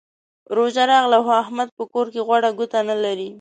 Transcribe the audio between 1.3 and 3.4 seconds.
احمد په کور کې غوړه ګوته نه لري.